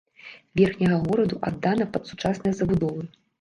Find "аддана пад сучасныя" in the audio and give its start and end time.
1.51-2.53